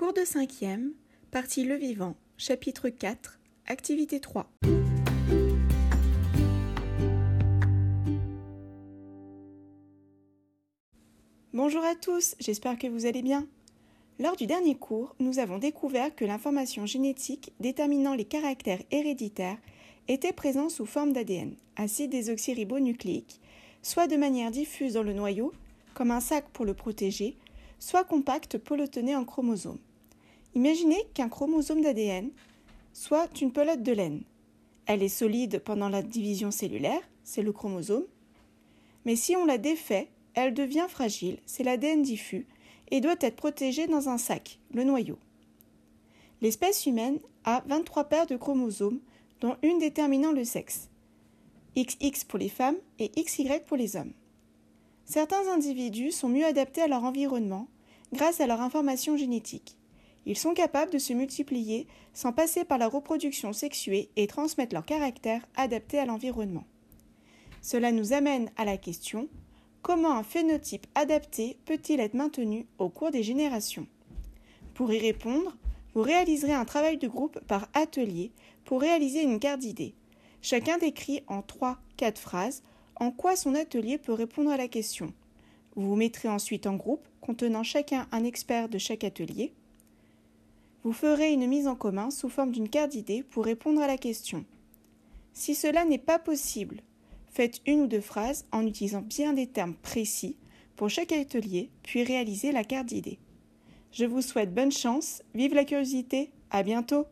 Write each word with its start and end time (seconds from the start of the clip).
Cours 0.00 0.14
de 0.14 0.24
cinquième, 0.24 0.94
partie 1.30 1.62
Le 1.62 1.74
Vivant, 1.74 2.16
chapitre 2.38 2.88
4, 2.88 3.38
activité 3.66 4.18
3. 4.18 4.50
Bonjour 11.52 11.84
à 11.84 11.94
tous, 11.96 12.34
j'espère 12.40 12.78
que 12.78 12.86
vous 12.86 13.04
allez 13.04 13.20
bien. 13.20 13.46
Lors 14.18 14.36
du 14.36 14.46
dernier 14.46 14.74
cours, 14.74 15.14
nous 15.18 15.38
avons 15.38 15.58
découvert 15.58 16.16
que 16.16 16.24
l'information 16.24 16.86
génétique 16.86 17.52
déterminant 17.60 18.14
les 18.14 18.24
caractères 18.24 18.82
héréditaires 18.90 19.58
était 20.08 20.32
présente 20.32 20.70
sous 20.70 20.86
forme 20.86 21.12
d'ADN, 21.12 21.56
acide 21.76 22.12
désoxyribonucléique, 22.12 23.38
soit 23.82 24.06
de 24.06 24.16
manière 24.16 24.50
diffuse 24.50 24.94
dans 24.94 25.02
le 25.02 25.12
noyau, 25.12 25.52
comme 25.92 26.10
un 26.10 26.20
sac 26.20 26.48
pour 26.54 26.64
le 26.64 26.72
protéger, 26.72 27.36
soit 27.78 28.04
compact 28.04 28.56
pelotonné 28.56 29.14
en 29.14 29.26
chromosomes. 29.26 29.76
Imaginez 30.54 31.06
qu'un 31.14 31.28
chromosome 31.28 31.80
d'ADN 31.80 32.30
soit 32.92 33.40
une 33.40 33.52
pelote 33.52 33.82
de 33.82 33.92
laine. 33.92 34.22
Elle 34.86 35.02
est 35.02 35.08
solide 35.08 35.60
pendant 35.64 35.88
la 35.88 36.02
division 36.02 36.50
cellulaire, 36.50 37.02
c'est 37.22 37.42
le 37.42 37.52
chromosome, 37.52 38.06
mais 39.04 39.16
si 39.16 39.36
on 39.36 39.44
la 39.44 39.58
défait, 39.58 40.08
elle 40.34 40.54
devient 40.54 40.86
fragile, 40.88 41.38
c'est 41.46 41.62
l'ADN 41.62 42.02
diffus, 42.02 42.46
et 42.90 43.00
doit 43.00 43.16
être 43.20 43.36
protégée 43.36 43.86
dans 43.86 44.08
un 44.08 44.18
sac, 44.18 44.58
le 44.72 44.84
noyau. 44.84 45.18
L'espèce 46.42 46.86
humaine 46.86 47.18
a 47.44 47.62
23 47.66 48.04
paires 48.04 48.26
de 48.26 48.36
chromosomes, 48.36 49.00
dont 49.40 49.56
une 49.62 49.78
déterminant 49.78 50.32
le 50.32 50.44
sexe. 50.44 50.88
XX 51.76 52.24
pour 52.24 52.38
les 52.38 52.48
femmes 52.48 52.76
et 52.98 53.10
XY 53.10 53.60
pour 53.66 53.76
les 53.76 53.96
hommes. 53.96 54.12
Certains 55.04 55.48
individus 55.48 56.12
sont 56.12 56.28
mieux 56.28 56.44
adaptés 56.44 56.82
à 56.82 56.88
leur 56.88 57.04
environnement 57.04 57.68
grâce 58.12 58.40
à 58.40 58.46
leur 58.46 58.60
information 58.60 59.16
génétique. 59.16 59.76
Ils 60.26 60.36
sont 60.36 60.54
capables 60.54 60.92
de 60.92 60.98
se 60.98 61.12
multiplier 61.12 61.86
sans 62.12 62.32
passer 62.32 62.64
par 62.64 62.78
la 62.78 62.88
reproduction 62.88 63.52
sexuée 63.52 64.10
et 64.16 64.26
transmettre 64.26 64.74
leur 64.74 64.84
caractère 64.84 65.46
adapté 65.56 65.98
à 65.98 66.06
l'environnement. 66.06 66.64
Cela 67.62 67.92
nous 67.92 68.12
amène 68.12 68.50
à 68.56 68.64
la 68.64 68.76
question 68.76 69.28
comment 69.82 70.12
un 70.16 70.22
phénotype 70.22 70.86
adapté 70.94 71.58
peut-il 71.64 72.00
être 72.00 72.14
maintenu 72.14 72.66
au 72.78 72.88
cours 72.88 73.10
des 73.10 73.22
générations? 73.22 73.86
Pour 74.74 74.92
y 74.92 74.98
répondre, 74.98 75.56
vous 75.94 76.02
réaliserez 76.02 76.52
un 76.52 76.64
travail 76.64 76.98
de 76.98 77.08
groupe 77.08 77.40
par 77.46 77.68
atelier 77.74 78.32
pour 78.64 78.80
réaliser 78.80 79.22
une 79.22 79.40
carte 79.40 79.60
d'idées. 79.60 79.94
Chacun 80.42 80.78
décrit 80.78 81.22
en 81.26 81.40
3-4 81.40 82.16
phrases 82.16 82.62
en 82.96 83.10
quoi 83.10 83.36
son 83.36 83.54
atelier 83.54 83.98
peut 83.98 84.12
répondre 84.12 84.50
à 84.50 84.56
la 84.56 84.68
question. 84.68 85.12
Vous 85.74 85.88
vous 85.88 85.96
mettrez 85.96 86.28
ensuite 86.28 86.66
en 86.66 86.76
groupe 86.76 87.06
contenant 87.20 87.62
chacun 87.62 88.06
un 88.12 88.24
expert 88.24 88.68
de 88.68 88.78
chaque 88.78 89.04
atelier. 89.04 89.52
Vous 90.82 90.92
ferez 90.92 91.32
une 91.32 91.46
mise 91.46 91.68
en 91.68 91.74
commun 91.76 92.10
sous 92.10 92.28
forme 92.28 92.52
d'une 92.52 92.68
carte 92.68 92.92
d'idées 92.92 93.22
pour 93.22 93.44
répondre 93.44 93.82
à 93.82 93.86
la 93.86 93.98
question. 93.98 94.44
Si 95.34 95.54
cela 95.54 95.84
n'est 95.84 95.98
pas 95.98 96.18
possible, 96.18 96.80
faites 97.28 97.60
une 97.66 97.82
ou 97.82 97.86
deux 97.86 98.00
phrases 98.00 98.46
en 98.50 98.66
utilisant 98.66 99.02
bien 99.02 99.34
des 99.34 99.46
termes 99.46 99.74
précis 99.74 100.36
pour 100.76 100.88
chaque 100.88 101.12
atelier, 101.12 101.70
puis 101.82 102.02
réalisez 102.02 102.52
la 102.52 102.64
carte 102.64 102.86
d'idées. 102.86 103.18
Je 103.92 104.06
vous 104.06 104.22
souhaite 104.22 104.54
bonne 104.54 104.72
chance, 104.72 105.22
vive 105.34 105.54
la 105.54 105.64
curiosité, 105.64 106.30
à 106.50 106.62
bientôt! 106.62 107.06